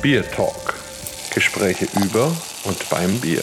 [0.00, 0.74] Bier Talk.
[1.34, 2.26] Gespräche über
[2.64, 3.42] und beim Bier.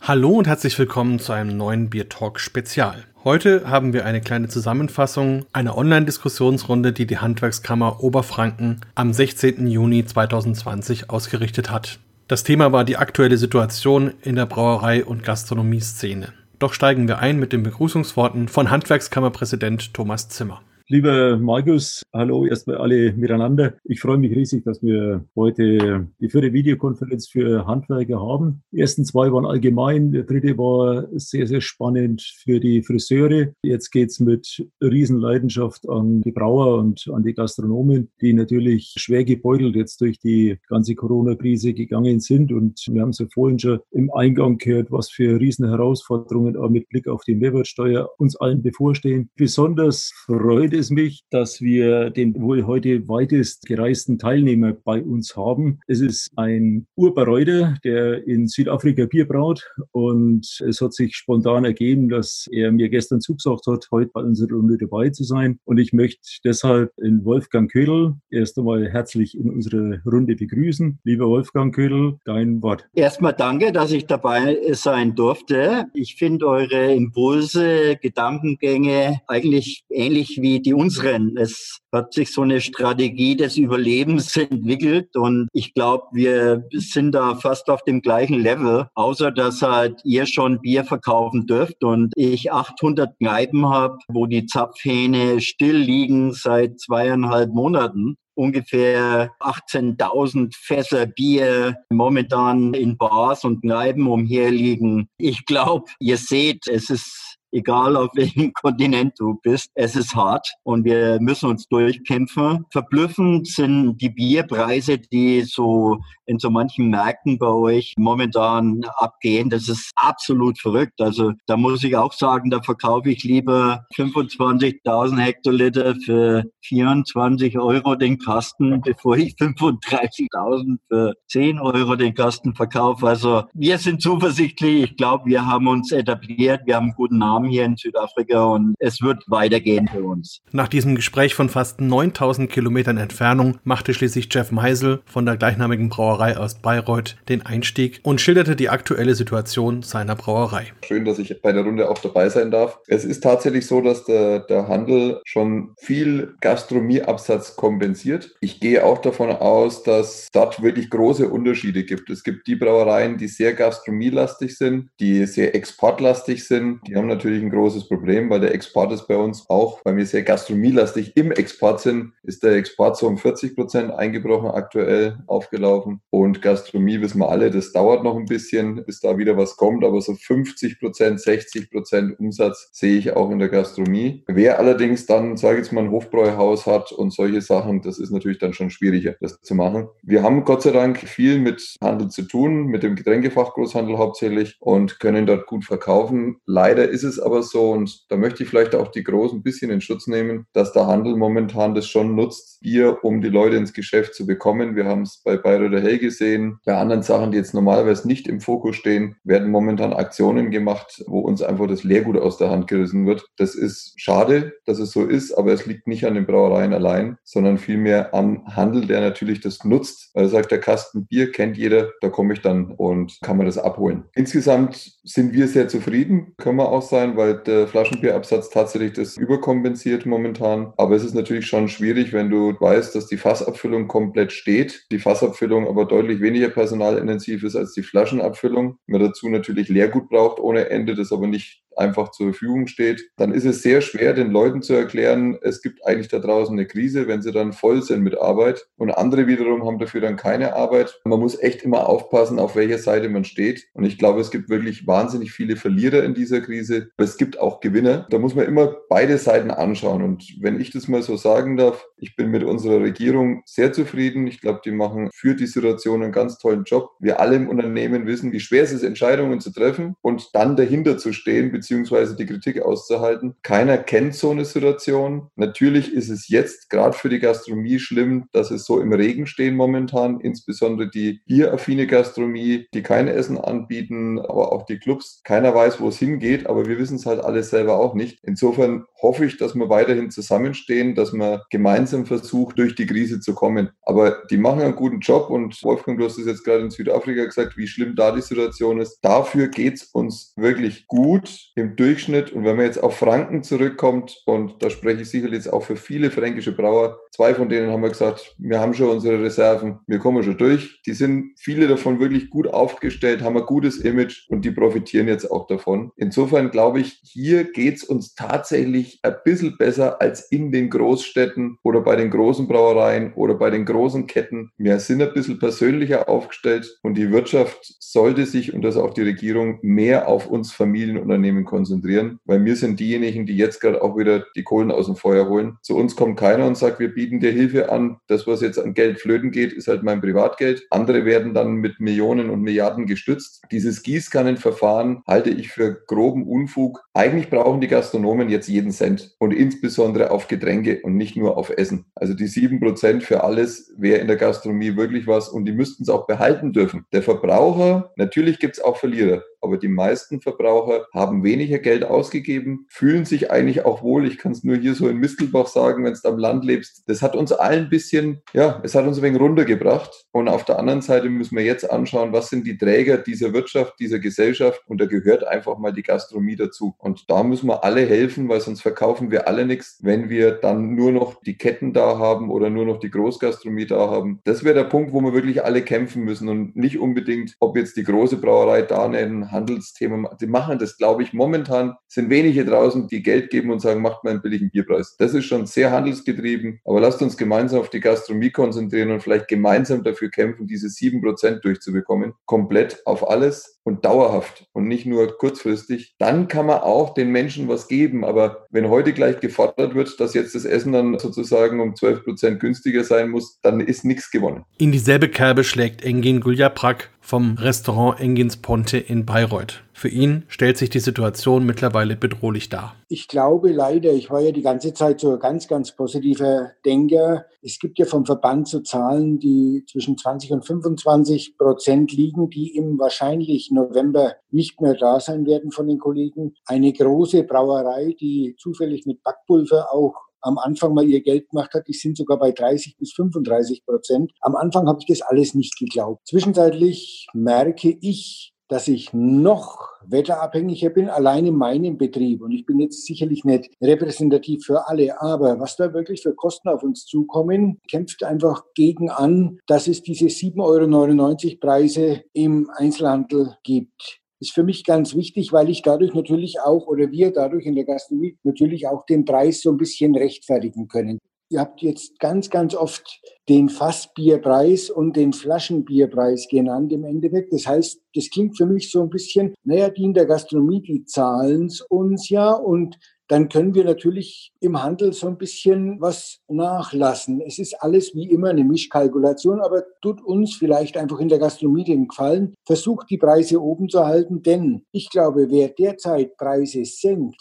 [0.00, 3.02] Hallo und herzlich willkommen zu einem neuen Bier Talk Spezial.
[3.24, 9.66] Heute haben wir eine kleine Zusammenfassung einer Online-Diskussionsrunde, die die Handwerkskammer Oberfranken am 16.
[9.66, 11.98] Juni 2020 ausgerichtet hat.
[12.28, 16.32] Das Thema war die aktuelle Situation in der Brauerei- und Gastronomieszene.
[16.60, 20.62] Doch steigen wir ein mit den Begrüßungsworten von Handwerkskammerpräsident Thomas Zimmer.
[20.92, 23.76] Lieber Markus, hallo erstmal alle miteinander.
[23.82, 28.62] Ich freue mich riesig, dass wir heute die vierte Videokonferenz für Handwerker haben.
[28.72, 33.54] Die ersten zwei waren allgemein, der dritte war sehr, sehr spannend für die Friseure.
[33.62, 39.76] Jetzt geht's mit Riesenleidenschaft an die Brauer und an die Gastronomen, die natürlich schwer gebeutelt
[39.76, 42.52] jetzt durch die ganze Corona-Krise gegangen sind.
[42.52, 46.86] Und wir haben es ja vorhin schon im Eingang gehört, was für Riesenherausforderungen auch mit
[46.90, 49.30] Blick auf die Mehrwertsteuer uns allen bevorstehen.
[49.36, 55.78] Besonders freut es mich, dass wir den wohl heute weitest gereisten Teilnehmer bei uns haben.
[55.86, 62.08] Es ist ein Urbereuter, der in Südafrika Bier braut und es hat sich spontan ergeben,
[62.08, 65.58] dass er mir gestern zugesagt hat, heute bei unserer Runde dabei zu sein.
[65.64, 70.98] Und ich möchte deshalb in Wolfgang Ködel erst einmal herzlich in unsere Runde begrüßen.
[71.04, 72.88] Lieber Wolfgang Ködel, dein Wort.
[72.94, 75.86] Erstmal danke, dass ich dabei sein durfte.
[75.94, 81.36] Ich finde eure Impulse, Gedankengänge eigentlich ähnlich wie die die unseren.
[81.36, 87.34] Es hat sich so eine Strategie des Überlebens entwickelt und ich glaube, wir sind da
[87.34, 92.52] fast auf dem gleichen Level, außer dass halt ihr schon Bier verkaufen dürft und ich
[92.52, 101.76] 800 Kneipen habe, wo die Zapfhähne still liegen seit zweieinhalb Monaten ungefähr 18.000 Fässer Bier
[101.90, 105.06] momentan in Bars und Kneipen umherliegen.
[105.18, 109.70] Ich glaube, ihr seht, es ist egal auf welchem Kontinent du bist.
[109.74, 112.64] Es ist hart und wir müssen uns durchkämpfen.
[112.70, 119.50] Verblüffend sind die Bierpreise, die so in so manchen Märkten bei euch momentan abgehen.
[119.50, 121.00] Das ist absolut verrückt.
[121.00, 127.96] Also da muss ich auch sagen, da verkaufe ich lieber 25.000 Hektoliter für 24 Euro
[127.96, 133.06] den Kasten, bevor ich 35.000 für 10 Euro den Kasten verkaufe.
[133.08, 134.84] Also wir sind zuversichtlich.
[134.84, 136.62] Ich glaube, wir haben uns etabliert.
[136.64, 140.40] Wir haben einen guten Namen hier in Südafrika und es wird weitergehen für uns.
[140.52, 145.88] Nach diesem Gespräch von fast 9000 Kilometern Entfernung machte schließlich Jeff Meisel von der gleichnamigen
[145.88, 150.72] Brauerei aus Bayreuth den Einstieg und schilderte die aktuelle Situation seiner Brauerei.
[150.84, 152.78] Schön, dass ich bei der Runde auch dabei sein darf.
[152.86, 158.34] Es ist tatsächlich so, dass der, der Handel schon viel Gastronomieabsatz kompensiert.
[158.40, 162.10] Ich gehe auch davon aus, dass dort wirklich große Unterschiede gibt.
[162.10, 166.80] Es gibt die Brauereien, die sehr gastronomielastig sind, die sehr exportlastig sind.
[166.86, 169.96] Die haben natürlich natürlich ein großes Problem, weil der Export ist bei uns auch, weil
[169.96, 175.18] wir sehr gastronomielastig im Export sind, ist der Export so um 40 Prozent eingebrochen, aktuell
[175.26, 176.00] aufgelaufen.
[176.10, 179.82] Und Gastronomie wissen wir alle, das dauert noch ein bisschen, bis da wieder was kommt,
[179.84, 184.24] aber so 50 Prozent, 60 Prozent Umsatz sehe ich auch in der Gastronomie.
[184.26, 188.10] Wer allerdings dann, sage ich jetzt mal, ein Hofbräuhaus hat und solche Sachen, das ist
[188.10, 189.88] natürlich dann schon schwieriger, das zu machen.
[190.02, 195.00] Wir haben Gott sei Dank viel mit Handel zu tun, mit dem Getränkefachgroßhandel hauptsächlich und
[195.00, 196.36] können dort gut verkaufen.
[196.46, 199.70] Leider ist es aber so, und da möchte ich vielleicht auch die Großen ein bisschen
[199.70, 203.72] in Schutz nehmen, dass der Handel momentan das schon nutzt, Bier, um die Leute ins
[203.72, 204.76] Geschäft zu bekommen.
[204.76, 206.58] Wir haben es bei Bayreuther Hell gesehen.
[206.64, 211.20] Bei anderen Sachen, die jetzt normalerweise nicht im Fokus stehen, werden momentan Aktionen gemacht, wo
[211.20, 213.26] uns einfach das Leergut aus der Hand gerissen wird.
[213.36, 217.18] Das ist schade, dass es so ist, aber es liegt nicht an den Brauereien allein,
[217.24, 220.10] sondern vielmehr am Handel, der natürlich das nutzt.
[220.14, 223.46] Weil er sagt, der Kasten Bier kennt jeder, da komme ich dann und kann man
[223.46, 224.04] das abholen.
[224.14, 230.06] Insgesamt sind wir sehr zufrieden, können wir auch sein, weil der Flaschenbierabsatz tatsächlich das überkompensiert
[230.06, 230.72] momentan.
[230.76, 234.98] Aber es ist natürlich schon schwierig, wenn du weißt, dass die Fassabfüllung komplett steht, die
[234.98, 238.78] Fassabfüllung aber deutlich weniger personalintensiv ist als die Flaschenabfüllung.
[238.86, 243.32] Man dazu natürlich Leergut braucht ohne Ende, das aber nicht einfach zur Verfügung steht, dann
[243.32, 247.06] ist es sehr schwer, den Leuten zu erklären, es gibt eigentlich da draußen eine Krise,
[247.06, 248.66] wenn sie dann voll sind mit Arbeit.
[248.76, 251.00] Und andere wiederum haben dafür dann keine Arbeit.
[251.04, 253.66] Man muss echt immer aufpassen, auf welcher Seite man steht.
[253.74, 256.88] Und ich glaube, es gibt wirklich wahnsinnig viele Verlierer in dieser Krise.
[256.96, 258.06] Aber es gibt auch Gewinner.
[258.10, 260.02] Da muss man immer beide Seiten anschauen.
[260.02, 264.26] Und wenn ich das mal so sagen darf, ich bin mit unserer Regierung sehr zufrieden.
[264.26, 266.90] Ich glaube, die machen für die Situation einen ganz tollen Job.
[266.98, 270.98] Wir alle im Unternehmen wissen, wie schwer es ist, Entscheidungen zu treffen und dann dahinter
[270.98, 273.36] zu stehen, beziehungsweise die Kritik auszuhalten.
[273.44, 275.28] Keiner kennt so eine Situation.
[275.36, 279.54] Natürlich ist es jetzt gerade für die Gastronomie schlimm, dass es so im Regen stehen
[279.54, 285.20] momentan, insbesondere die bieraffine Gastronomie, die kein Essen anbieten, aber auch die Clubs.
[285.22, 288.18] Keiner weiß, wo es hingeht, aber wir wissen es halt alles selber auch nicht.
[288.24, 293.34] Insofern hoffe ich, dass wir weiterhin zusammenstehen, dass man gemeinsam versucht, durch die Krise zu
[293.34, 293.70] kommen.
[293.82, 297.24] Aber die machen einen guten Job und Wolfgang, du hast es jetzt gerade in Südafrika
[297.24, 298.98] gesagt, wie schlimm da die Situation ist.
[299.02, 302.32] Dafür geht es uns wirklich gut im Durchschnitt.
[302.32, 305.76] Und wenn man jetzt auf Franken zurückkommt, und da spreche ich sicherlich jetzt auch für
[305.76, 309.98] viele fränkische Brauer, zwei von denen haben wir gesagt, wir haben schon unsere Reserven, wir
[309.98, 310.80] kommen schon durch.
[310.86, 315.30] Die sind viele davon wirklich gut aufgestellt, haben ein gutes Image und die profitieren jetzt
[315.30, 315.92] auch davon.
[315.96, 321.58] Insofern glaube ich, hier geht es uns tatsächlich ein bisschen besser als in den Großstädten
[321.62, 324.50] oder bei den großen Brauereien oder bei den großen Ketten.
[324.56, 329.02] Wir sind ein bisschen persönlicher aufgestellt und die Wirtschaft sollte sich und das auch die
[329.02, 334.24] Regierung mehr auf uns Familienunternehmen konzentrieren, weil wir sind diejenigen, die jetzt gerade auch wieder
[334.36, 335.58] die Kohlen aus dem Feuer holen.
[335.62, 337.98] Zu uns kommt keiner und sagt, wir bieten dir Hilfe an.
[338.06, 340.66] Das, was jetzt an Geld flöten geht, ist halt mein Privatgeld.
[340.70, 343.42] Andere werden dann mit Millionen und Milliarden gestützt.
[343.50, 346.82] Dieses Gießkannenverfahren halte ich für groben Unfug.
[346.94, 351.50] Eigentlich brauchen die Gastronomen jetzt jeden Cent und insbesondere auf Getränke und nicht nur auf
[351.50, 351.86] Essen.
[351.94, 355.82] Also die sieben Prozent für alles wäre in der Gastronomie wirklich was und die müssten
[355.82, 356.86] es auch behalten dürfen.
[356.92, 362.66] Der Verbraucher, natürlich gibt es auch Verlierer aber die meisten Verbraucher haben weniger Geld ausgegeben,
[362.68, 364.06] fühlen sich eigentlich auch wohl.
[364.06, 366.84] Ich kann es nur hier so in Mistelbach sagen, wenn du am Land lebst.
[366.86, 370.06] Das hat uns allen ein bisschen, ja, es hat uns ein wenig runtergebracht.
[370.12, 373.74] Und auf der anderen Seite müssen wir jetzt anschauen, was sind die Träger dieser Wirtschaft,
[373.80, 374.62] dieser Gesellschaft.
[374.66, 376.74] Und da gehört einfach mal die Gastronomie dazu.
[376.78, 380.74] Und da müssen wir alle helfen, weil sonst verkaufen wir alle nichts, wenn wir dann
[380.74, 384.20] nur noch die Ketten da haben oder nur noch die Großgastronomie da haben.
[384.24, 387.76] Das wäre der Punkt, wo wir wirklich alle kämpfen müssen und nicht unbedingt, ob jetzt
[387.76, 392.86] die große Brauerei da nennen, Handelsthema, die machen das, glaube ich, momentan sind wenige draußen,
[392.88, 394.96] die Geld geben und sagen, macht mal einen billigen Bierpreis.
[394.98, 399.28] Das ist schon sehr handelsgetrieben, aber lasst uns gemeinsam auf die Gastronomie konzentrieren und vielleicht
[399.28, 402.12] gemeinsam dafür kämpfen, diese sieben Prozent durchzubekommen.
[402.26, 405.94] Komplett auf alles und dauerhaft und nicht nur kurzfristig.
[405.98, 408.04] Dann kann man auch den Menschen was geben.
[408.04, 412.40] Aber wenn heute gleich gefordert wird, dass jetzt das Essen dann sozusagen um 12 Prozent
[412.40, 414.44] günstiger sein muss, dann ist nichts gewonnen.
[414.58, 419.62] In dieselbe Kerbe schlägt Engin Guljaprak vom Restaurant Engins Ponte in Bayreuth.
[419.74, 422.76] Für ihn stellt sich die Situation mittlerweile bedrohlich dar.
[422.88, 427.26] Ich glaube leider, ich war ja die ganze Zeit so ein ganz, ganz positiver Denker.
[427.42, 432.54] Es gibt ja vom Verband so Zahlen, die zwischen 20 und 25 Prozent liegen, die
[432.56, 436.34] im wahrscheinlich November nicht mehr da sein werden von den Kollegen.
[436.46, 441.68] Eine große Brauerei, die zufällig mit Backpulver auch am Anfang mal ihr Geld gemacht hat.
[441.68, 444.12] Die sind sogar bei 30 bis 35 Prozent.
[444.20, 446.06] Am Anfang habe ich das alles nicht geglaubt.
[446.06, 452.20] Zwischenzeitlich merke ich, dass ich noch wetterabhängiger bin, allein in meinem Betrieb.
[452.20, 456.50] Und ich bin jetzt sicherlich nicht repräsentativ für alle, aber was da wirklich für Kosten
[456.50, 463.36] auf uns zukommen, kämpft einfach gegen an, dass es diese 7,99 Euro Preise im Einzelhandel
[463.42, 467.56] gibt ist für mich ganz wichtig, weil ich dadurch natürlich auch oder wir dadurch in
[467.56, 470.98] der Gastronomie natürlich auch den Preis so ein bisschen rechtfertigen können.
[471.28, 477.32] Ihr habt jetzt ganz, ganz oft den Fassbierpreis und den Flaschenbierpreis genannt im Endeffekt.
[477.32, 480.84] Das heißt, das klingt für mich so ein bisschen, naja, die in der Gastronomie, die
[480.84, 486.20] zahlen es uns ja und dann können wir natürlich im Handel so ein bisschen was
[486.28, 487.20] nachlassen.
[487.20, 491.64] Es ist alles wie immer eine Mischkalkulation, aber tut uns vielleicht einfach in der Gastronomie
[491.64, 497.20] den Gefallen, versucht die Preise oben zu halten, denn ich glaube, wer derzeit Preise senkt,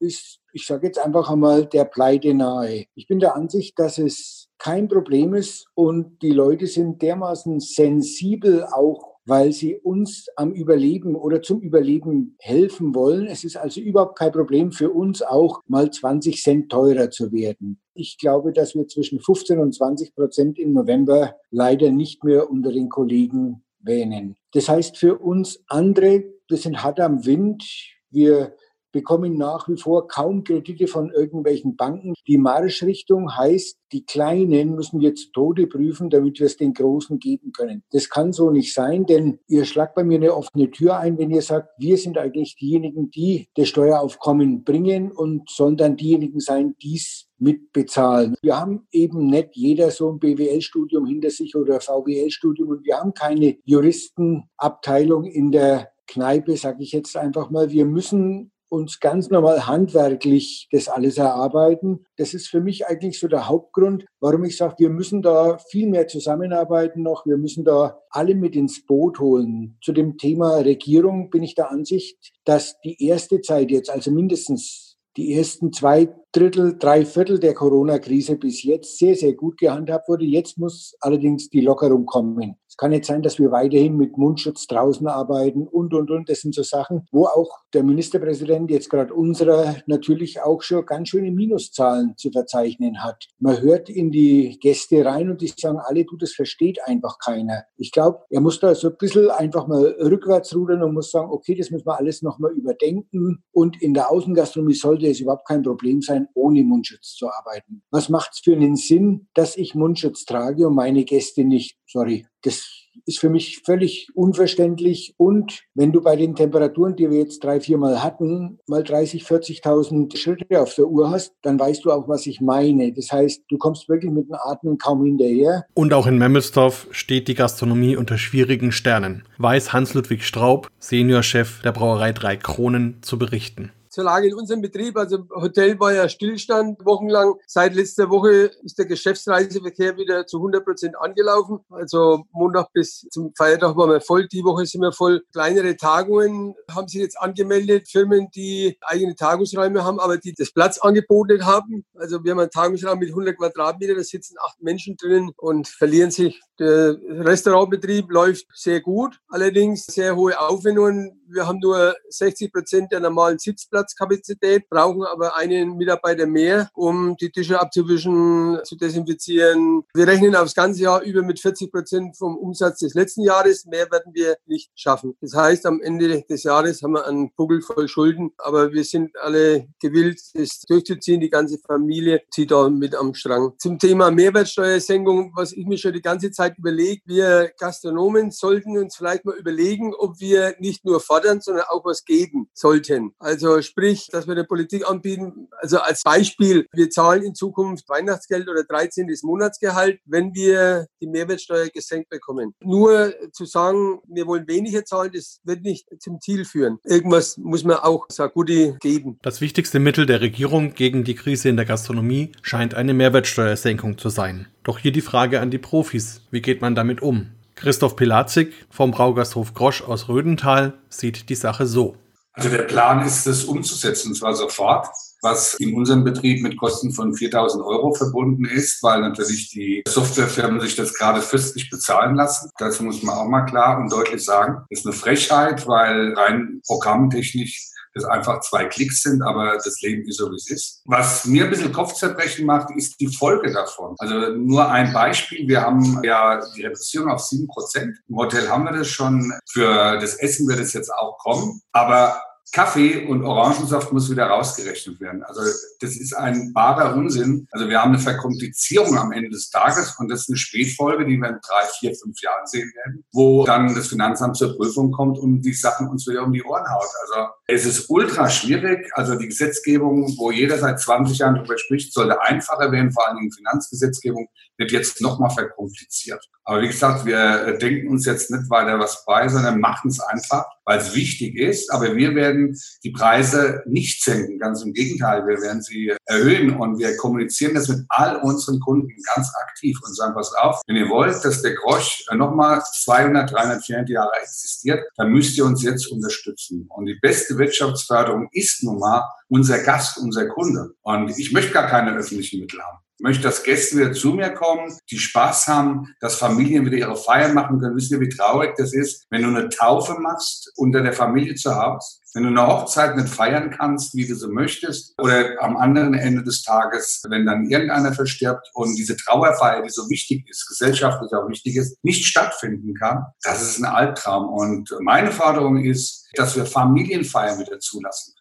[0.00, 2.86] ist, ich sage jetzt einfach einmal, der Pleite nahe.
[2.94, 8.64] Ich bin der Ansicht, dass es kein Problem ist und die Leute sind dermaßen sensibel
[8.64, 13.26] auch weil sie uns am Überleben oder zum Überleben helfen wollen.
[13.26, 17.78] Es ist also überhaupt kein Problem für uns auch mal 20 Cent teurer zu werden.
[17.92, 22.72] Ich glaube, dass wir zwischen 15 und 20 Prozent im November leider nicht mehr unter
[22.72, 24.36] den Kollegen wähnen.
[24.52, 27.62] Das heißt für uns andere, wir sind hart am Wind.
[28.10, 28.54] Wir
[28.98, 32.14] bekommen nach wie vor kaum Kredite von irgendwelchen Banken.
[32.26, 37.20] Die Marschrichtung heißt, die Kleinen müssen wir zu Tode prüfen, damit wir es den Großen
[37.20, 37.84] geben können.
[37.92, 41.30] Das kann so nicht sein, denn ihr schlagt bei mir eine offene Tür ein, wenn
[41.30, 46.74] ihr sagt, wir sind eigentlich diejenigen, die das Steueraufkommen bringen und sollen dann diejenigen sein,
[46.82, 48.34] die es mitbezahlen.
[48.42, 53.14] Wir haben eben nicht jeder so ein BWL-Studium hinter sich oder VWL-Studium und wir haben
[53.14, 57.70] keine Juristenabteilung in der Kneipe, sage ich jetzt einfach mal.
[57.70, 62.06] Wir müssen uns ganz normal handwerklich das alles erarbeiten.
[62.16, 65.88] Das ist für mich eigentlich so der Hauptgrund, warum ich sage, wir müssen da viel
[65.88, 67.26] mehr zusammenarbeiten noch.
[67.26, 69.78] Wir müssen da alle mit ins Boot holen.
[69.82, 74.96] Zu dem Thema Regierung bin ich der Ansicht, dass die erste Zeit jetzt, also mindestens
[75.16, 80.24] die ersten zwei Drittel, drei Viertel der Corona-Krise bis jetzt sehr, sehr gut gehandhabt wurde.
[80.24, 82.56] Jetzt muss allerdings die Lockerung kommen.
[82.78, 86.28] Kann nicht sein, dass wir weiterhin mit Mundschutz draußen arbeiten und, und, und.
[86.28, 91.08] Das sind so Sachen, wo auch der Ministerpräsident jetzt gerade unserer natürlich auch schon ganz
[91.08, 93.26] schöne Minuszahlen zu verzeichnen hat.
[93.40, 97.64] Man hört in die Gäste rein und die sagen alle, du, das versteht einfach keiner.
[97.76, 101.30] Ich glaube, er muss da so ein bisschen einfach mal rückwärts rudern und muss sagen,
[101.30, 103.42] okay, das müssen wir alles nochmal überdenken.
[103.50, 107.82] Und in der Außengastronomie sollte es überhaupt kein Problem sein, ohne Mundschutz zu arbeiten.
[107.90, 111.76] Was macht es für einen Sinn, dass ich Mundschutz trage und meine Gäste nicht?
[111.86, 115.14] Sorry, das ist für mich völlig unverständlich.
[115.16, 119.24] Und wenn du bei den Temperaturen, die wir jetzt drei, vier Mal hatten, mal 30,
[119.24, 122.92] 40.000 Schritte auf der Uhr hast, dann weißt du auch, was ich meine.
[122.92, 125.64] Das heißt, du kommst wirklich mit dem Atmen kaum hinterher.
[125.74, 129.24] Und auch in Memmelsdorf steht die Gastronomie unter schwierigen Sternen.
[129.38, 134.96] Weiß Hans-Ludwig Straub, Seniorchef der Brauerei Drei Kronen, zu berichten zur Lage in unserem Betrieb.
[134.96, 137.34] Also Hotel war ja Stillstand wochenlang.
[137.46, 141.60] Seit letzter Woche ist der Geschäftsreiseverkehr wieder zu 100 Prozent angelaufen.
[141.70, 144.28] Also Montag bis zum Feiertag waren wir voll.
[144.28, 145.22] Die Woche sind wir voll.
[145.32, 147.88] Kleinere Tagungen haben sich jetzt angemeldet.
[147.88, 151.84] Firmen, die eigene Tagungsräume haben, aber die das Platz angeboten haben.
[151.94, 153.94] Also wir haben einen Tagungsraum mit 100 Quadratmeter.
[153.94, 156.40] Da sitzen acht Menschen drinnen und verlieren sich.
[156.58, 159.18] Der Restaurantbetrieb läuft sehr gut.
[159.28, 161.17] Allerdings sehr hohe Aufwendungen.
[161.30, 167.30] Wir haben nur 60 Prozent der normalen Sitzplatzkapazität, brauchen aber einen Mitarbeiter mehr, um die
[167.30, 169.82] Tische abzuwischen, zu desinfizieren.
[169.94, 173.66] Wir rechnen aufs ganze Jahr über mit 40 Prozent vom Umsatz des letzten Jahres.
[173.66, 175.16] Mehr werden wir nicht schaffen.
[175.20, 179.10] Das heißt, am Ende des Jahres haben wir einen Buckel voll Schulden, aber wir sind
[179.20, 181.20] alle gewillt, das durchzuziehen.
[181.20, 183.52] Die ganze Familie zieht da mit am Strang.
[183.58, 188.96] Zum Thema Mehrwertsteuersenkung, was ich mir schon die ganze Zeit überlege, wir Gastronomen sollten uns
[188.96, 193.12] vielleicht mal überlegen, ob wir nicht nur fordern, sondern auch was geben sollten.
[193.18, 198.48] Also sprich, dass wir der Politik anbieten, also als Beispiel, wir zahlen in Zukunft Weihnachtsgeld
[198.48, 199.08] oder 13.
[199.22, 202.54] Monatsgehalt, wenn wir die Mehrwertsteuer gesenkt bekommen.
[202.62, 206.78] Nur zu sagen, wir wollen weniger zahlen, das wird nicht zum Ziel führen.
[206.84, 209.18] Irgendwas muss man auch Sagudi geben.
[209.22, 214.08] Das wichtigste Mittel der Regierung gegen die Krise in der Gastronomie scheint eine Mehrwertsteuersenkung zu
[214.08, 214.48] sein.
[214.62, 216.22] Doch hier die Frage an die Profis.
[216.30, 217.30] Wie geht man damit um?
[217.58, 221.96] Christoph Pilatzig vom Braugasthof Grosch aus Rödental sieht die Sache so.
[222.32, 224.86] Also der Plan ist, das umzusetzen, und zwar sofort,
[225.22, 230.60] was in unserem Betrieb mit Kosten von 4000 Euro verbunden ist, weil natürlich die Softwarefirmen
[230.60, 232.48] sich das gerade fürstlich bezahlen lassen.
[232.58, 234.64] Das muss man auch mal klar und deutlich sagen.
[234.70, 240.06] Das ist eine Frechheit, weil rein programmtechnisch das einfach zwei Klicks sind, aber das Leben
[240.08, 240.82] ist so, wie es ist.
[240.84, 243.94] Was mir ein bisschen Kopfzerbrechen macht, ist die Folge davon.
[243.98, 245.48] Also nur ein Beispiel.
[245.48, 247.98] Wir haben ja die Reduzierung auf sieben Prozent.
[248.08, 249.32] Im Hotel haben wir das schon.
[249.50, 251.60] Für das Essen wird es jetzt auch kommen.
[251.72, 252.20] Aber
[252.52, 255.22] Kaffee und Orangensaft muss wieder rausgerechnet werden.
[255.22, 255.42] Also
[255.80, 257.46] das ist ein barer Unsinn.
[257.52, 261.18] Also wir haben eine Verkomplizierung am Ende des Tages und das ist eine Spätfolge, die
[261.18, 265.18] wir in drei, vier, fünf Jahren sehen werden, wo dann das Finanzamt zur Prüfung kommt
[265.18, 266.88] und die Sachen uns wieder um die Ohren haut.
[267.02, 268.90] Also es ist ultra schwierig.
[268.94, 273.20] Also die Gesetzgebung, wo jeder seit 20 Jahren darüber spricht, sollte einfacher werden, vor allem
[273.20, 276.28] die Finanzgesetzgebung wird jetzt nochmal verkompliziert.
[276.44, 280.46] Aber wie gesagt, wir denken uns jetzt nicht weiter was bei, sondern machen es einfach,
[280.64, 281.70] weil es wichtig ist.
[281.72, 282.37] Aber wir werden
[282.84, 284.38] die Preise nicht senken.
[284.38, 288.88] Ganz im Gegenteil, wir werden sie erhöhen und wir kommunizieren das mit all unseren Kunden
[289.14, 293.64] ganz aktiv und sagen, pass auf, wenn ihr wollt, dass der Grosch nochmal 200, 300,
[293.64, 296.66] 400 Jahre existiert, dann müsst ihr uns jetzt unterstützen.
[296.68, 300.74] Und die beste Wirtschaftsförderung ist nun mal unser Gast, unser Kunde.
[300.82, 302.78] Und ich möchte gar keine öffentlichen Mittel haben.
[303.00, 306.96] Ich möchte, dass Gäste wieder zu mir kommen, die Spaß haben, dass Familien wieder ihre
[306.96, 307.76] Feiern machen können.
[307.76, 311.54] Wissen Sie, wie traurig das ist, wenn du eine Taufe machst unter der Familie zu
[311.54, 312.00] Hause?
[312.14, 316.24] Wenn du eine Hochzeit nicht feiern kannst, wie du so möchtest, oder am anderen Ende
[316.24, 321.28] des Tages, wenn dann irgendeiner verstirbt und diese Trauerfeier, die so wichtig ist, gesellschaftlich auch
[321.28, 324.28] wichtig ist, nicht stattfinden kann, das ist ein Albtraum.
[324.28, 328.14] Und meine Forderung ist, dass wir Familienfeiern wieder zulassen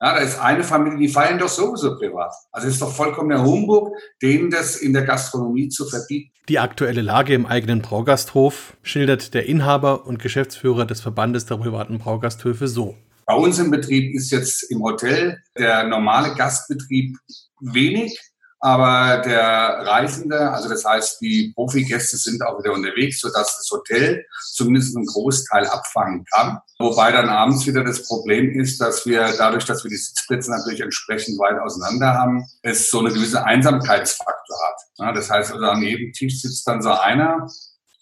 [0.00, 2.32] ja, da ist eine Familie, die feiern doch sowieso privat.
[2.52, 6.32] Also es ist doch vollkommener Humbug, denen das in der Gastronomie zu verbieten.
[6.48, 11.98] Die aktuelle Lage im eigenen Braugasthof schildert der Inhaber und Geschäftsführer des Verbandes der privaten
[11.98, 12.94] Braugasthöfe so.
[13.24, 17.16] Bei uns im Betrieb ist jetzt im Hotel der normale Gastbetrieb
[17.60, 18.20] wenig.
[18.66, 24.26] Aber der Reisende, also das heißt, die Profigäste sind auch wieder unterwegs, sodass das Hotel
[24.54, 26.58] zumindest einen Großteil abfangen kann.
[26.80, 30.80] Wobei dann abends wieder das Problem ist, dass wir dadurch, dass wir die Sitzplätze natürlich
[30.80, 35.16] entsprechend weit auseinander haben, es so eine gewisse Einsamkeitsfaktor hat.
[35.16, 37.46] Das heißt also, an jedem Tisch sitzt dann so einer.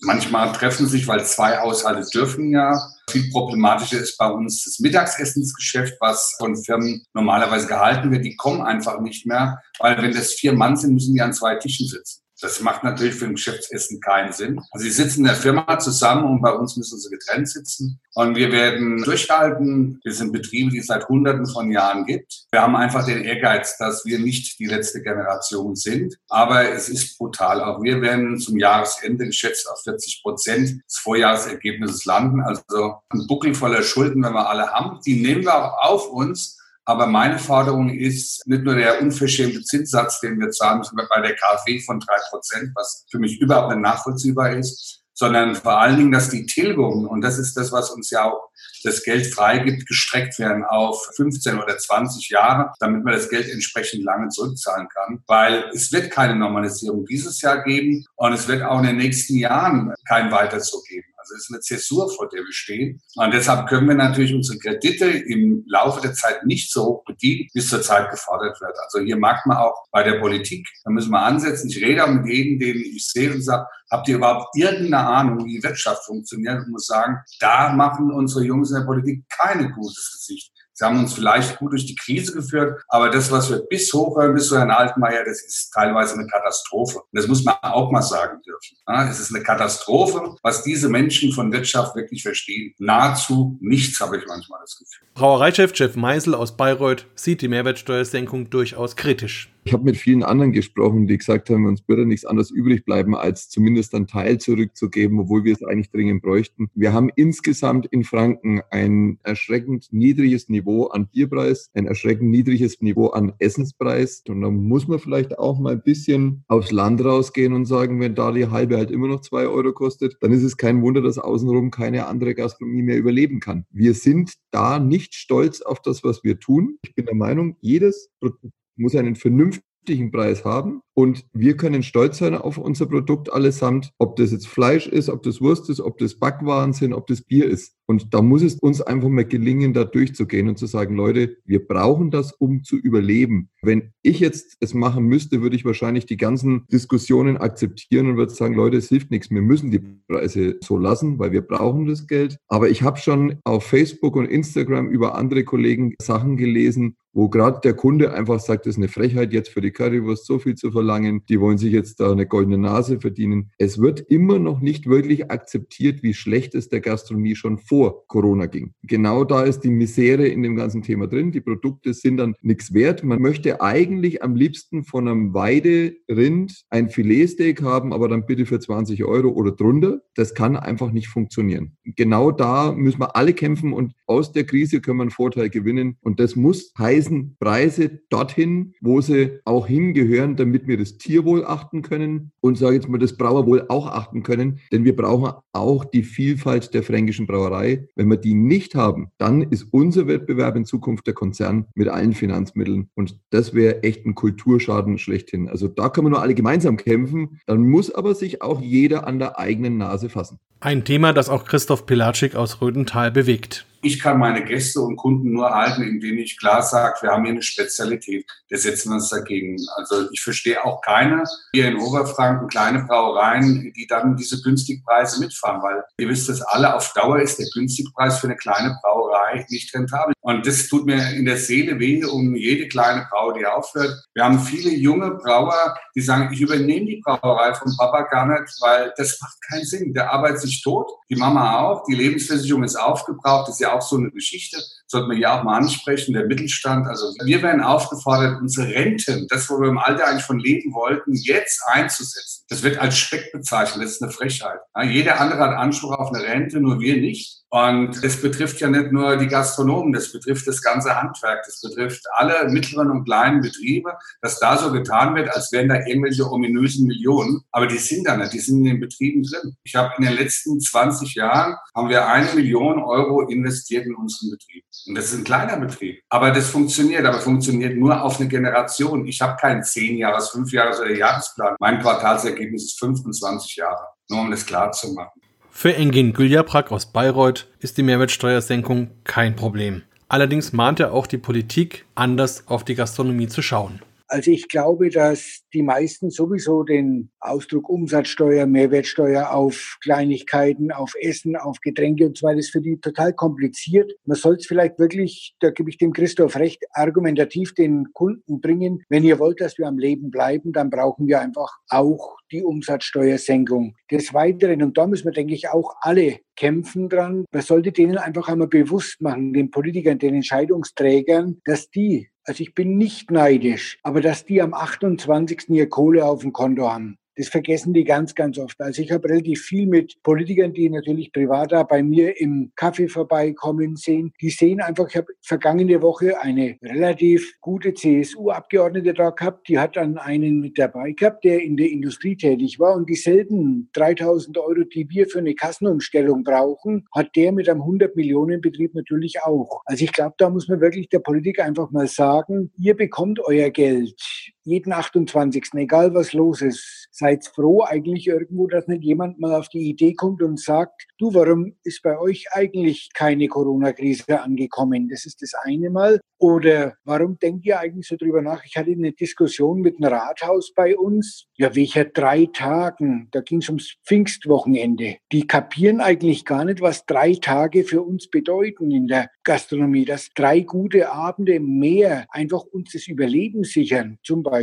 [0.04, 2.78] Manchmal treffen sich, weil zwei Haushalte dürfen ja.
[3.10, 8.24] Viel problematischer ist bei uns das Mittagsessensgeschäft, was von Firmen normalerweise gehalten wird.
[8.24, 11.56] Die kommen einfach nicht mehr, weil wenn das vier Mann sind, müssen die an zwei
[11.56, 12.23] Tischen sitzen.
[12.44, 14.60] Das macht natürlich für ein Geschäftsessen keinen Sinn.
[14.70, 18.02] Also sie sitzen in der Firma zusammen und bei uns müssen sie getrennt sitzen.
[18.12, 19.98] Und wir werden durchhalten.
[20.04, 22.44] Wir sind Betriebe, die es seit Hunderten von Jahren gibt.
[22.50, 26.18] Wir haben einfach den Ehrgeiz, dass wir nicht die letzte Generation sind.
[26.28, 27.62] Aber es ist brutal.
[27.62, 32.42] Auch wir werden zum Jahresende geschätzt auf 40 Prozent des Vorjahresergebnisses landen.
[32.42, 35.00] Also ein Buckel voller Schulden, wenn wir alle haben.
[35.06, 36.58] Die nehmen wir auch auf uns.
[36.86, 41.34] Aber meine Forderung ist nicht nur der unverschämte Zinssatz, den wir zahlen müssen bei der
[41.34, 46.12] KfW von drei Prozent, was für mich überhaupt nicht nachvollziehbar ist, sondern vor allen Dingen,
[46.12, 48.50] dass die Tilgungen, und das ist das, was uns ja auch
[48.82, 54.04] das Geld freigibt, gestreckt werden auf 15 oder 20 Jahre, damit man das Geld entsprechend
[54.04, 55.22] lange zurückzahlen kann.
[55.26, 59.36] Weil es wird keine Normalisierung dieses Jahr geben und es wird auch in den nächsten
[59.36, 61.13] Jahren kein Weiterzug geben.
[61.24, 63.00] Also es ist eine Zäsur, vor der wir stehen.
[63.16, 67.48] Und deshalb können wir natürlich unsere Kredite im Laufe der Zeit nicht so hoch bedienen,
[67.52, 68.76] wie es zurzeit gefordert wird.
[68.84, 71.70] Also hier mag man auch bei der Politik, da müssen wir ansetzen.
[71.70, 75.44] Ich rede auch mit jedem, den ich sehe und sage, habt ihr überhaupt irgendeine Ahnung,
[75.44, 76.58] wie die Wirtschaft funktioniert?
[76.58, 80.53] Und muss sagen, da machen unsere Jungs in der Politik keine gutes Gesicht.
[80.76, 84.34] Sie haben uns vielleicht gut durch die Krise geführt, aber das, was wir bis hochhören,
[84.34, 86.98] bis zu Herrn Altmaier, das ist teilweise eine Katastrophe.
[86.98, 88.76] Und das muss man auch mal sagen dürfen.
[89.08, 92.74] Es ist eine Katastrophe, was diese Menschen von Wirtschaft wirklich verstehen.
[92.78, 95.06] Nahezu nichts, habe ich manchmal das Gefühl.
[95.14, 99.53] Brauereichef Jeff Meisel aus Bayreuth sieht die Mehrwertsteuersenkung durchaus kritisch.
[99.66, 103.16] Ich habe mit vielen anderen gesprochen, die gesagt haben, uns würde nichts anderes übrig bleiben,
[103.16, 106.68] als zumindest einen Teil zurückzugeben, obwohl wir es eigentlich dringend bräuchten.
[106.74, 113.06] Wir haben insgesamt in Franken ein erschreckend niedriges Niveau an Bierpreis, ein erschreckend niedriges Niveau
[113.06, 114.22] an Essenspreis.
[114.28, 118.14] Und da muss man vielleicht auch mal ein bisschen aufs Land rausgehen und sagen, wenn
[118.14, 121.16] da die halbe halt immer noch zwei Euro kostet, dann ist es kein Wunder, dass
[121.16, 123.64] außenrum keine andere Gastronomie mehr überleben kann.
[123.70, 126.76] Wir sind da nicht stolz auf das, was wir tun.
[126.82, 130.80] Ich bin der Meinung, jedes Produkt muss einen vernünftigen Preis haben.
[130.94, 135.22] Und wir können stolz sein auf unser Produkt allesamt, ob das jetzt Fleisch ist, ob
[135.22, 137.74] das Wurst ist, ob das Backwaren sind, ob das Bier ist.
[137.86, 141.66] Und da muss es uns einfach mal gelingen, da durchzugehen und zu sagen, Leute, wir
[141.66, 143.50] brauchen das, um zu überleben.
[143.60, 148.32] Wenn ich jetzt es machen müsste, würde ich wahrscheinlich die ganzen Diskussionen akzeptieren und würde
[148.32, 149.30] sagen, Leute, es hilft nichts.
[149.30, 152.38] Wir müssen die Preise so lassen, weil wir brauchen das Geld.
[152.48, 157.60] Aber ich habe schon auf Facebook und Instagram über andere Kollegen Sachen gelesen, wo gerade
[157.62, 160.72] der Kunde einfach sagt, das ist eine Frechheit, jetzt für die Currywurst so viel zu
[160.72, 163.52] verlangen, die wollen sich jetzt da eine goldene Nase verdienen.
[163.56, 168.46] Es wird immer noch nicht wirklich akzeptiert, wie schlecht es der Gastronomie schon vor Corona
[168.46, 168.74] ging.
[168.82, 171.30] Genau da ist die Misere in dem ganzen Thema drin.
[171.30, 173.04] Die Produkte sind dann nichts wert.
[173.04, 178.58] Man möchte eigentlich am liebsten von einem Weiderind ein Filetsteak haben, aber dann bitte für
[178.58, 180.00] 20 Euro oder drunter.
[180.16, 181.76] Das kann einfach nicht funktionieren.
[181.84, 185.96] Genau da müssen wir alle kämpfen und aus der Krise können wir einen Vorteil gewinnen.
[186.00, 191.44] Und das muss heißen, weisen Preise dorthin, wo sie auch hingehören, damit wir das Tierwohl
[191.44, 195.84] achten können und sage jetzt mal das Brauerwohl auch achten können, denn wir brauchen auch
[195.84, 197.88] die Vielfalt der fränkischen Brauerei.
[197.94, 202.12] Wenn wir die nicht haben, dann ist unser Wettbewerb in Zukunft der Konzern mit allen
[202.12, 205.48] Finanzmitteln und das wäre echt ein Kulturschaden schlechthin.
[205.48, 209.18] Also da können wir nur alle gemeinsam kämpfen, dann muss aber sich auch jeder an
[209.18, 210.38] der eigenen Nase fassen.
[210.60, 213.66] Ein Thema, das auch Christoph Pilatschik aus Rödental bewegt.
[213.84, 217.32] Ich kann meine Gäste und Kunden nur halten, indem ich klar sage, wir haben hier
[217.32, 218.24] eine Spezialität.
[218.48, 219.58] Da setzen wir uns dagegen.
[219.76, 225.62] Also ich verstehe auch keine hier in Oberfranken kleine Brauereien, die dann diese Günstigpreise mitfahren,
[225.62, 229.74] weil ihr wisst es alle, auf Dauer ist der Günstigpreis für eine kleine Brauerei nicht
[229.74, 230.14] rentabel.
[230.22, 234.02] Und das tut mir in der Seele weh um jede kleine Brauer, die aufhört.
[234.14, 238.50] Wir haben viele junge Brauer, die sagen, ich übernehme die Brauerei vom Papa gar nicht,
[238.62, 239.92] weil das macht keinen Sinn.
[239.92, 243.82] Der arbeitet sich tot, die Mama auch, die Lebensversicherung ist aufgebraucht, das ist ja auch
[243.82, 246.86] so eine Geschichte, sollte man ja auch mal ansprechen, der Mittelstand.
[246.86, 251.14] Also wir werden aufgefordert, unsere Renten, das, wo wir im Alter eigentlich von leben wollten,
[251.14, 252.44] jetzt einzusetzen.
[252.48, 254.60] Das wird als Speck bezeichnet, das ist eine Frechheit.
[254.76, 257.44] Ja, jeder andere hat Anspruch auf eine Rente, nur wir nicht.
[257.54, 262.02] Und es betrifft ja nicht nur die Gastronomen, das betrifft das ganze Handwerk, das betrifft
[262.14, 263.92] alle mittleren und kleinen Betriebe,
[264.22, 267.42] dass da so getan wird, als wären da irgendwelche ominösen Millionen.
[267.52, 269.56] Aber die sind da nicht, die sind in den Betrieben drin.
[269.62, 274.30] Ich habe in den letzten 20 Jahren, haben wir eine Million Euro investiert in unseren
[274.32, 274.64] Betrieb.
[274.86, 276.02] Und das ist ein kleiner Betrieb.
[276.08, 279.06] Aber das funktioniert, aber funktioniert nur auf eine Generation.
[279.06, 281.56] Ich habe keinen 10 Jahres, 5 Jahres oder Jahresplan.
[281.60, 283.88] Mein Quartalsergebnis ist 25 Jahre.
[284.08, 285.20] Nur um das klar zu machen.
[285.50, 289.82] Für Engin Güljaprak aus Bayreuth ist die Mehrwertsteuersenkung kein Problem.
[290.08, 293.80] Allerdings mahnt er auch die Politik, anders auf die Gastronomie zu schauen.
[294.14, 301.34] Also ich glaube, dass die meisten sowieso den Ausdruck Umsatzsteuer, Mehrwertsteuer auf Kleinigkeiten, auf Essen,
[301.34, 303.92] auf Getränke und so weiter ist für die total kompliziert.
[304.04, 308.84] Man soll es vielleicht wirklich, da gebe ich dem Christoph recht, argumentativ den Kunden bringen.
[308.88, 313.74] Wenn ihr wollt, dass wir am Leben bleiben, dann brauchen wir einfach auch die Umsatzsteuersenkung.
[313.90, 317.98] Des Weiteren, und da müssen wir, denke ich, auch alle kämpfen dran, man sollte denen
[317.98, 323.78] einfach einmal bewusst machen, den Politikern, den Entscheidungsträgern, dass die also ich bin nicht neidisch,
[323.82, 325.50] aber dass die am 28.
[325.50, 326.98] ihr Kohle auf dem Konto haben.
[327.16, 328.60] Das vergessen die ganz, ganz oft.
[328.60, 332.88] Also ich habe relativ viel mit Politikern, die natürlich privat da bei mir im Kaffee
[332.88, 334.12] vorbeikommen sehen.
[334.20, 339.48] Die sehen einfach, ich habe vergangene Woche eine relativ gute CSU-Abgeordnete da gehabt.
[339.48, 342.74] Die hat dann einen mit dabei gehabt, der in der Industrie tätig war.
[342.74, 347.94] Und dieselben 3000 Euro, die wir für eine Kassenumstellung brauchen, hat der mit einem 100
[347.94, 349.62] Millionen Betrieb natürlich auch.
[349.66, 353.50] Also ich glaube, da muss man wirklich der Politik einfach mal sagen, ihr bekommt euer
[353.50, 355.54] Geld jeden 28.
[355.54, 359.94] egal was los ist seid froh eigentlich irgendwo, dass nicht jemand mal auf die Idee
[359.94, 364.88] kommt und sagt, du, warum ist bei euch eigentlich keine Corona-Krise angekommen?
[364.88, 366.00] Das ist das eine Mal.
[366.18, 368.44] Oder warum denkt ihr eigentlich so drüber nach?
[368.44, 371.26] Ich hatte eine Diskussion mit einem Rathaus bei uns.
[371.36, 373.08] Ja, welcher drei Tagen?
[373.10, 374.98] Da ging es ums Pfingstwochenende.
[375.10, 379.84] Die kapieren eigentlich gar nicht, was drei Tage für uns bedeuten in der Gastronomie.
[379.84, 384.33] Dass drei gute Abende mehr einfach uns das Überleben sichern, zum Beispiel.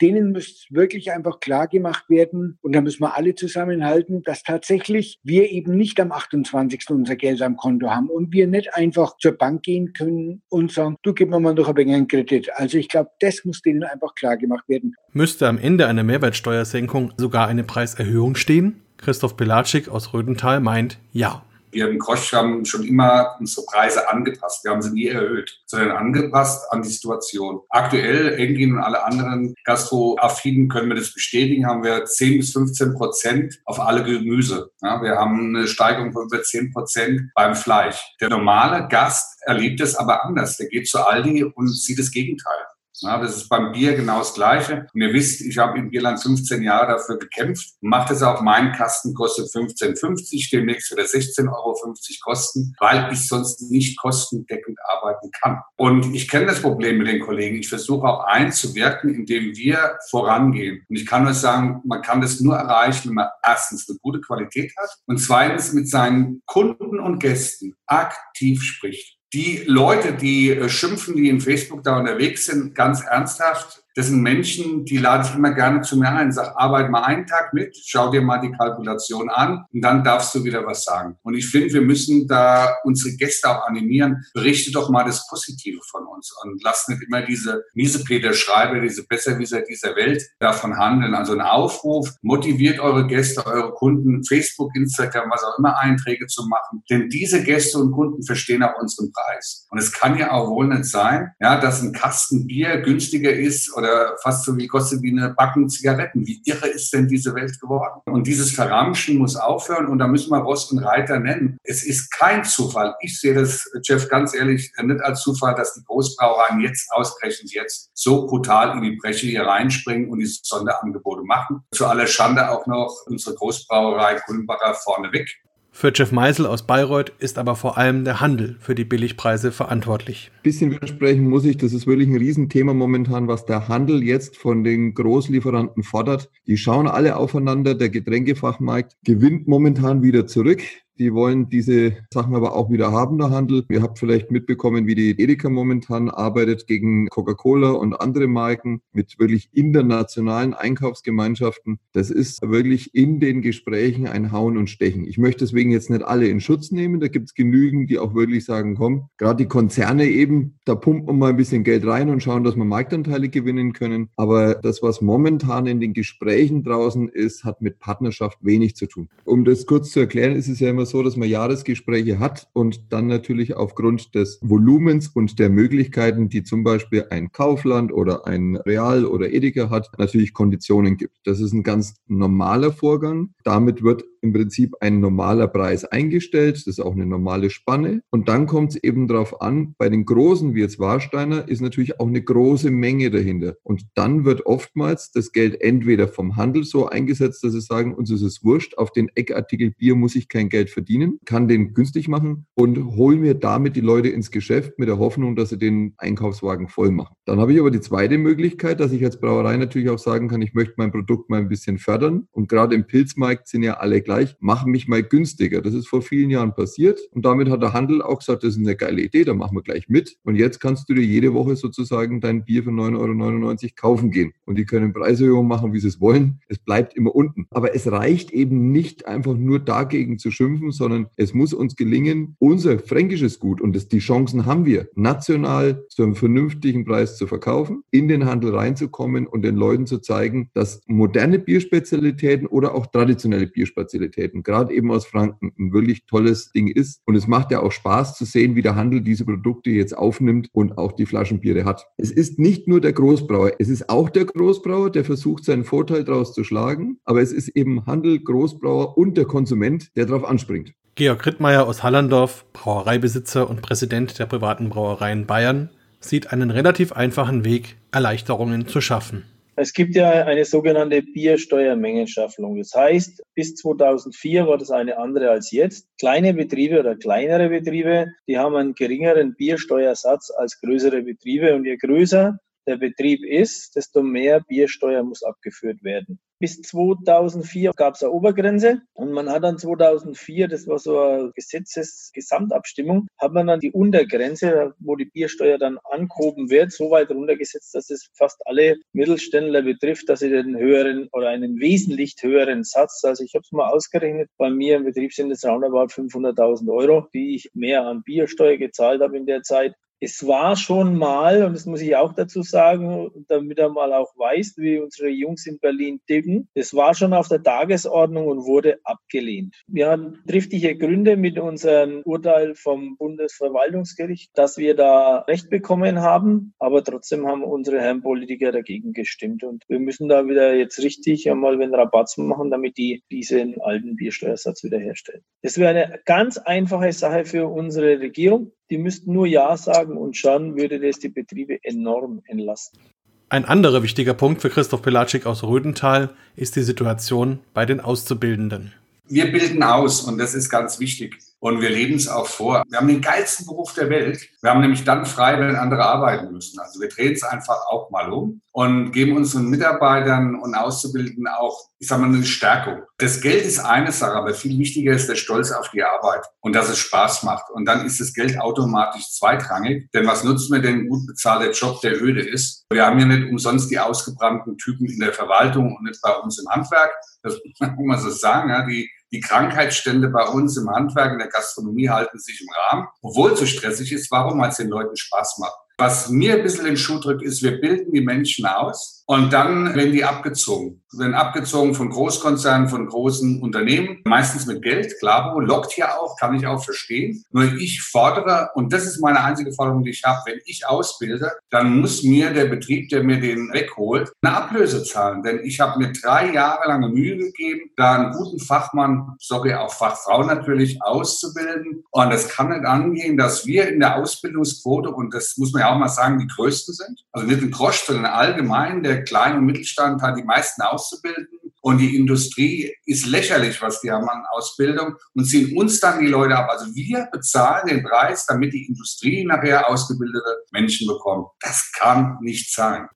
[0.00, 2.58] Denen muss wirklich einfach klar gemacht werden.
[2.60, 6.90] Und da müssen wir alle zusammenhalten, dass tatsächlich wir eben nicht am 28.
[6.90, 10.96] unser Geld am Konto haben und wir nicht einfach zur Bank gehen können und sagen,
[11.02, 12.50] du gib mir mal noch ein wenig einen Kredit.
[12.54, 14.94] Also ich glaube, das muss denen einfach klar gemacht werden.
[15.12, 18.82] Müsste am Ende einer Mehrwertsteuersenkung sogar eine Preiserhöhung stehen?
[18.96, 21.44] Christoph Pelatschik aus Rödental meint ja.
[21.72, 24.62] Wir im Krosch haben schon immer unsere Preise angepasst.
[24.64, 27.60] Wir haben sie nie erhöht, sondern angepasst an die Situation.
[27.70, 32.94] Aktuell, Engin und alle anderen Gastroaffinen können wir das bestätigen, haben wir 10 bis 15
[32.94, 34.70] Prozent auf alle Gemüse.
[34.82, 38.14] Ja, wir haben eine Steigerung von über 10 Prozent beim Fleisch.
[38.20, 40.58] Der normale Gast erlebt es aber anders.
[40.58, 42.66] Der geht zu Aldi und sieht das Gegenteil.
[43.00, 44.86] Ja, das ist beim Bier genau das Gleiche.
[44.92, 47.74] Und ihr wisst, ich habe in Bierland 15 Jahre dafür gekämpft.
[47.80, 53.26] Macht es auch, mein Kasten kostet 15,50, demnächst wird er 16,50 Euro kosten, weil ich
[53.26, 55.60] sonst nicht kostendeckend arbeiten kann.
[55.76, 57.56] Und ich kenne das Problem mit den Kollegen.
[57.56, 60.84] Ich versuche auch einzuwirken, indem wir vorangehen.
[60.88, 64.20] Und ich kann nur sagen, man kann das nur erreichen, wenn man erstens eine gute
[64.20, 70.68] Qualität hat und zweitens mit seinen Kunden und Gästen aktiv spricht die Leute, die äh,
[70.68, 75.34] schimpfen, die in Facebook da unterwegs sind, ganz ernsthaft, das sind Menschen, die lade ich
[75.34, 76.32] immer gerne zu mir ein.
[76.32, 80.34] Sag, arbeite mal einen Tag mit, schau dir mal die Kalkulation an und dann darfst
[80.34, 81.16] du wieder was sagen.
[81.22, 84.24] Und ich finde, wir müssen da unsere Gäste auch animieren.
[84.34, 88.80] Berichte doch mal das Positive von uns und lasst nicht immer diese miese Peter Schreiber,
[88.80, 91.14] diese Besserwisser dieser Welt davon handeln.
[91.14, 96.46] Also ein Aufruf, motiviert eure Gäste, eure Kunden, Facebook, Instagram, was auch immer, Einträge zu
[96.48, 96.82] machen.
[96.90, 99.66] Denn diese Gäste und Kunden verstehen auch unseren Preis.
[99.70, 103.76] Und es kann ja auch wohl nicht sein, ja, dass ein Kasten Bier günstiger ist
[103.82, 105.02] oder fast so wie kostet
[105.36, 106.26] Backen Zigaretten.
[106.26, 108.00] Wie irre ist denn diese Welt geworden?
[108.04, 111.58] Und dieses Verramschen muss aufhören und da müssen wir Rost und Reiter nennen.
[111.64, 112.94] Es ist kein Zufall.
[113.00, 117.90] Ich sehe das, Jeff, ganz ehrlich, nicht als Zufall, dass die Großbrauereien jetzt ausgerechnet jetzt
[117.94, 121.64] so brutal in die Breche hier reinspringen und diese Sonderangebote machen.
[121.72, 125.28] Zu aller Schande auch noch unsere Großbrauerei Kulmbacher vorneweg.
[125.74, 130.30] Für Jeff Meisel aus Bayreuth ist aber vor allem der Handel für die Billigpreise verantwortlich.
[130.42, 134.64] Bisschen widersprechen muss ich, das ist wirklich ein Riesenthema momentan, was der Handel jetzt von
[134.64, 136.30] den Großlieferanten fordert.
[136.46, 140.62] Die schauen alle aufeinander, der Getränkefachmarkt gewinnt momentan wieder zurück.
[140.98, 143.64] Die wollen diese Sachen aber auch wieder haben, der Handel.
[143.70, 149.18] Ihr habt vielleicht mitbekommen, wie die Edeka momentan arbeitet gegen Coca-Cola und andere Marken mit
[149.18, 151.78] wirklich internationalen Einkaufsgemeinschaften.
[151.92, 155.06] Das ist wirklich in den Gesprächen ein Hauen und Stechen.
[155.06, 157.00] Ich möchte deswegen jetzt nicht alle in Schutz nehmen.
[157.00, 161.06] Da gibt es genügend, die auch wirklich sagen, komm, gerade die Konzerne eben, da pumpen
[161.06, 164.10] wir mal ein bisschen Geld rein und schauen, dass wir Marktanteile gewinnen können.
[164.16, 169.08] Aber das, was momentan in den Gesprächen draußen ist, hat mit Partnerschaft wenig zu tun.
[169.24, 172.48] Um das kurz zu erklären, ist es ja immer immer so, dass man Jahresgespräche hat
[172.54, 178.26] und dann natürlich aufgrund des Volumens und der Möglichkeiten, die zum Beispiel ein Kaufland oder
[178.26, 181.18] ein Real oder Edeka hat, natürlich Konditionen gibt.
[181.24, 183.30] Das ist ein ganz normaler Vorgang.
[183.44, 186.56] Damit wird im Prinzip ein normaler Preis eingestellt.
[186.56, 188.02] Das ist auch eine normale Spanne.
[188.10, 192.00] Und dann kommt es eben darauf an, bei den großen wie jetzt Warsteiner ist natürlich
[192.00, 193.56] auch eine große Menge dahinter.
[193.62, 198.10] Und dann wird oftmals das Geld entweder vom Handel so eingesetzt, dass sie sagen, uns
[198.10, 202.08] ist es wurscht, auf den Eckartikel Bier muss ich kein Geld verdienen, kann den günstig
[202.08, 205.94] machen und hol mir damit die Leute ins Geschäft mit der Hoffnung, dass sie den
[205.98, 207.14] Einkaufswagen voll machen.
[207.24, 210.42] Dann habe ich aber die zweite Möglichkeit, dass ich als Brauerei natürlich auch sagen kann,
[210.42, 212.28] ich möchte mein Produkt mal ein bisschen fördern.
[212.30, 215.60] Und gerade im Pilzmarkt sind ja alle gleich, machen mich mal günstiger.
[215.62, 217.00] Das ist vor vielen Jahren passiert.
[217.12, 219.62] Und damit hat der Handel auch gesagt, das ist eine geile Idee, da machen wir
[219.62, 220.16] gleich mit.
[220.24, 224.32] Und jetzt kannst du dir jede Woche sozusagen dein Bier für 9,99 Euro kaufen gehen.
[224.44, 226.40] Und die können Preiserhöhungen machen, wie sie es wollen.
[226.48, 227.46] Es bleibt immer unten.
[227.50, 232.36] Aber es reicht eben nicht einfach nur dagegen zu schimpfen, sondern es muss uns gelingen,
[232.38, 237.26] unser fränkisches Gut, und das, die Chancen haben wir, national zu einem vernünftigen Preis zu
[237.26, 242.86] verkaufen, in den Handel reinzukommen und den Leuten zu zeigen, dass moderne Bierspezialitäten oder auch
[242.86, 247.00] traditionelle Bierspezialitäten, gerade eben aus Franken, ein wirklich tolles Ding ist.
[247.06, 250.48] Und es macht ja auch Spaß zu sehen, wie der Handel diese Produkte jetzt aufnimmt
[250.52, 251.86] und auch die Flaschenbiere hat.
[251.96, 256.04] Es ist nicht nur der Großbrauer, es ist auch der Großbrauer, der versucht, seinen Vorteil
[256.04, 260.74] daraus zu schlagen, aber es ist eben Handel, Großbrauer und der Konsument, der darauf anspringt.
[260.94, 267.44] Georg Rittmeier aus Hallandorf, Brauereibesitzer und Präsident der privaten Brauereien Bayern, sieht einen relativ einfachen
[267.44, 269.24] Weg, Erleichterungen zu schaffen.
[269.54, 272.56] Es gibt ja eine sogenannte Biersteuermengenstaffelung.
[272.56, 275.88] Das heißt, bis 2004 war das eine andere als jetzt.
[275.98, 281.54] Kleine Betriebe oder kleinere Betriebe, die haben einen geringeren Biersteuersatz als größere Betriebe.
[281.54, 286.18] Und je größer der Betrieb ist, desto mehr Biersteuer muss abgeführt werden.
[286.42, 291.30] Bis 2004 gab es eine Obergrenze und man hat dann 2004, das war so eine
[291.36, 297.76] Gesetzesgesamtabstimmung, hat man dann die Untergrenze, wo die Biersteuer dann angehoben wird, so weit runtergesetzt,
[297.76, 303.04] dass es fast alle Mittelständler betrifft, dass sie den höheren oder einen wesentlich höheren Satz,
[303.04, 307.06] also ich habe es mal ausgerechnet, bei mir im Betrieb sind es roundabout 500.000 Euro,
[307.14, 311.54] die ich mehr an Biersteuer gezahlt habe in der Zeit, es war schon mal, und
[311.54, 315.60] das muss ich auch dazu sagen, damit er mal auch weiß, wie unsere Jungs in
[315.60, 319.62] Berlin ticken, es war schon auf der Tagesordnung und wurde abgelehnt.
[319.68, 326.52] Wir hatten triftige Gründe mit unserem Urteil vom Bundesverwaltungsgericht, dass wir da Recht bekommen haben,
[326.58, 329.44] aber trotzdem haben unsere Herren Politiker dagegen gestimmt.
[329.44, 333.94] Und wir müssen da wieder jetzt richtig einmal den Rabatz machen, damit die diesen alten
[333.94, 335.22] Biersteuersatz wiederherstellen.
[335.42, 338.50] Das wäre eine ganz einfache Sache für unsere Regierung.
[338.72, 342.80] Die müssten nur Ja sagen und schon würde das die Betriebe enorm entlasten.
[343.28, 348.72] Ein anderer wichtiger Punkt für Christoph Pelatschik aus Rödental ist die Situation bei den Auszubildenden.
[349.06, 351.18] Wir bilden aus und das ist ganz wichtig.
[351.42, 352.62] Und wir leben es auch vor.
[352.68, 354.28] Wir haben den geilsten Beruf der Welt.
[354.40, 356.60] Wir haben nämlich dann frei, wenn andere arbeiten müssen.
[356.60, 361.70] Also wir drehen es einfach auch mal um und geben unseren Mitarbeitern und Auszubildenden auch,
[361.80, 362.82] ich sage mal, eine Stärkung.
[362.98, 366.54] Das Geld ist eine Sache, aber viel wichtiger ist der Stolz auf die Arbeit und
[366.54, 367.50] dass es Spaß macht.
[367.50, 369.90] Und dann ist das Geld automatisch zweitrangig.
[369.92, 372.66] Denn was nutzt mir denn gut bezahlter Job, der öde ist?
[372.70, 376.38] Wir haben ja nicht umsonst die ausgebrannten Typen in der Verwaltung und nicht bei uns
[376.38, 376.92] im Handwerk.
[377.24, 378.50] Das muss man so sagen.
[378.50, 382.88] Ja, die die Krankheitsstände bei uns im Handwerk, in der Gastronomie halten sich im Rahmen,
[383.02, 384.10] obwohl es so stressig ist.
[384.10, 384.40] Warum?
[384.40, 385.54] Weil es den Leuten Spaß macht.
[385.78, 389.74] Was mir ein bisschen den Schuh drückt, ist, wir bilden die Menschen aus und dann
[389.74, 390.81] werden die abgezogen.
[390.92, 394.98] Werden abgezogen von Großkonzernen, von großen Unternehmen, meistens mit Geld.
[394.98, 397.24] Klaro lockt ja auch, kann ich auch verstehen.
[397.30, 401.32] Nur ich fordere, und das ist meine einzige Forderung, die ich habe, wenn ich ausbilde,
[401.50, 405.22] dann muss mir der Betrieb, der mir den wegholt, eine Ablöse zahlen.
[405.22, 409.72] Denn ich habe mir drei Jahre lange Mühe gegeben, da einen guten Fachmann, sorry, auch
[409.72, 411.84] Fachfrau natürlich, auszubilden.
[411.90, 415.72] Und es kann nicht angehen, dass wir in der Ausbildungsquote, und das muss man ja
[415.72, 417.04] auch mal sagen, die größten sind.
[417.12, 421.38] Also nicht ein Grosch, sondern allgemein der Klein- und Mittelstand hat die meisten auszubilden.
[421.60, 426.08] Und die Industrie ist lächerlich, was die haben an Ausbildung und ziehen uns dann die
[426.08, 426.48] Leute ab.
[426.50, 431.28] Also wir bezahlen den Preis, damit die Industrie nachher ausgebildete Menschen bekommt.
[431.40, 432.88] Das kann nicht sein.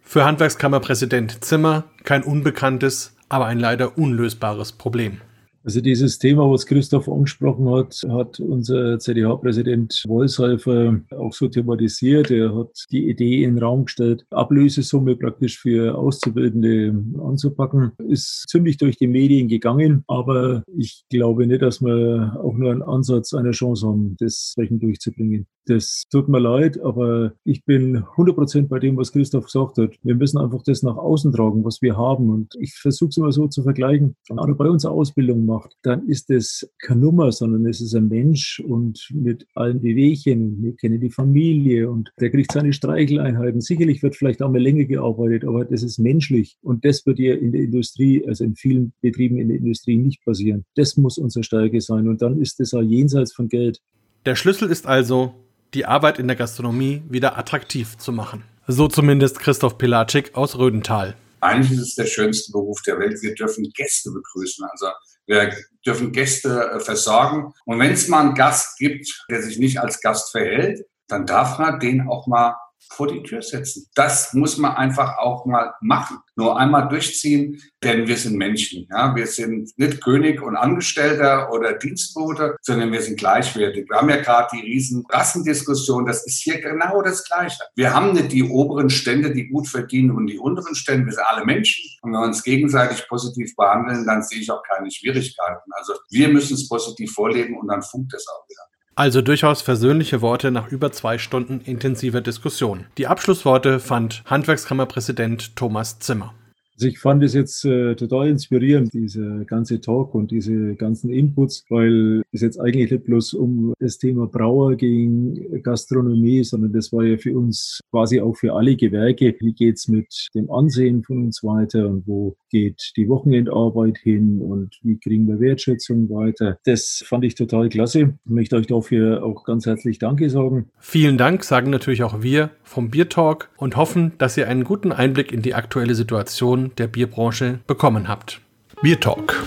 [0.00, 5.20] Für Handwerkskammerpräsident Zimmer kein unbekanntes, aber ein leider unlösbares Problem.
[5.64, 12.30] Also dieses Thema, was Christoph angesprochen hat, hat unser CDH-Präsident Wolshäufer auch so thematisiert.
[12.30, 17.92] Er hat die Idee in den Raum gestellt, Ablösesumme praktisch für Auszubildende anzupacken.
[18.08, 22.82] Ist ziemlich durch die Medien gegangen, aber ich glaube nicht, dass wir auch nur einen
[22.82, 25.46] Ansatz einer Chance haben, das entsprechend durchzubringen.
[25.66, 29.96] Das tut mir leid, aber ich bin 100 Prozent bei dem, was Christoph gesagt hat.
[30.02, 32.28] Wir müssen einfach das nach außen tragen, was wir haben.
[32.28, 34.16] Und ich versuche es immer so zu vergleichen.
[34.28, 38.08] Wenn einer bei uns Ausbildung macht, dann ist das keine Nummer, sondern es ist ein
[38.08, 40.62] Mensch und mit allen Bewegchen.
[40.62, 43.60] Wir kennen die Familie und der kriegt seine Streicheleinheiten.
[43.60, 46.58] Sicherlich wird vielleicht auch mal länger gearbeitet, aber das ist menschlich.
[46.62, 50.22] Und das wird ja in der Industrie, also in vielen Betrieben in der Industrie nicht
[50.24, 50.64] passieren.
[50.74, 52.08] Das muss unsere Stärke sein.
[52.08, 53.80] Und dann ist es auch jenseits von Geld.
[54.26, 55.34] Der Schlüssel ist also,
[55.74, 58.44] die Arbeit in der Gastronomie wieder attraktiv zu machen.
[58.66, 61.14] So zumindest Christoph Pilatschik aus Rödental.
[61.40, 63.20] Eigentlich ist es der schönste Beruf der Welt.
[63.20, 64.66] Wir dürfen Gäste begrüßen.
[64.70, 64.86] Also
[65.26, 67.52] wir dürfen Gäste äh, versorgen.
[67.66, 71.58] Und wenn es mal einen Gast gibt, der sich nicht als Gast verhält, dann darf
[71.58, 72.56] man den auch mal
[72.90, 73.86] vor die Tür setzen.
[73.94, 76.18] Das muss man einfach auch mal machen.
[76.36, 78.88] Nur einmal durchziehen, denn wir sind Menschen.
[78.90, 79.14] Ja?
[79.14, 83.86] Wir sind nicht König und Angestellter oder Dienstbote, sondern wir sind gleichwertig.
[83.88, 86.06] Wir haben ja gerade die riesen Rassendiskussion.
[86.06, 87.62] Das ist hier genau das Gleiche.
[87.76, 91.06] Wir haben nicht die oberen Stände, die gut verdienen und die unteren Stände.
[91.06, 91.84] Wir sind alle Menschen.
[92.02, 95.70] Und wenn wir uns gegenseitig positiv behandeln, dann sehe ich auch keine Schwierigkeiten.
[95.72, 98.73] Also wir müssen es positiv vorleben und dann funkt es auch wieder.
[98.96, 102.86] Also durchaus versöhnliche Worte nach über zwei Stunden intensiver Diskussion.
[102.96, 106.32] Die Abschlussworte fand Handwerkskammerpräsident Thomas Zimmer.
[106.76, 111.64] Also ich fand es jetzt äh, total inspirierend, dieser ganze Talk und diese ganzen Inputs,
[111.68, 117.04] weil es jetzt eigentlich nicht bloß um das Thema Brauer ging, Gastronomie, sondern das war
[117.04, 119.36] ja für uns quasi auch für alle Gewerke.
[119.38, 124.76] Wie geht's mit dem Ansehen von uns weiter und wo geht die Wochenendarbeit hin und
[124.82, 126.58] wie kriegen wir Wertschätzung weiter?
[126.64, 128.18] Das fand ich total klasse.
[128.24, 130.70] Ich möchte euch dafür auch ganz herzlich Danke sagen.
[130.80, 134.90] Vielen Dank sagen natürlich auch wir vom Bier Talk und hoffen, dass ihr einen guten
[134.90, 138.40] Einblick in die aktuelle Situation der Bierbranche bekommen habt.
[138.82, 139.42] Bier Talk,